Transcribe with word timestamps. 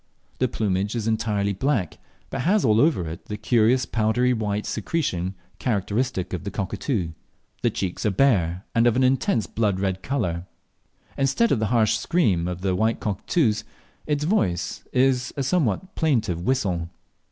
The 0.39 0.47
plumage 0.47 0.95
is 0.95 1.07
entirely 1.07 1.53
black, 1.53 1.99
but 2.31 2.41
has 2.41 2.65
all 2.65 2.81
over 2.81 3.07
it 3.07 3.25
the 3.25 3.37
curious 3.37 3.85
powdery 3.85 4.33
white 4.33 4.65
secretion 4.65 5.35
characteristic 5.59 6.33
of 6.33 6.43
cockatoo. 6.51 7.11
The 7.61 7.69
cheeks 7.69 8.03
are 8.07 8.09
bare, 8.09 8.65
and 8.73 8.87
of 8.87 8.95
an 8.95 9.03
intense 9.03 9.45
blood 9.45 9.79
red 9.79 10.01
colour. 10.01 10.47
Instead 11.19 11.51
of 11.51 11.59
the 11.59 11.67
harsh 11.67 11.97
scream 11.99 12.47
of 12.47 12.61
the 12.61 12.75
white 12.75 12.99
cockatoos, 12.99 13.63
its 14.07 14.23
voice 14.23 14.83
is 14.91 15.35
a 15.37 15.43
somewhat 15.43 15.93
plaintive 15.93 16.41
whistle. 16.41 16.89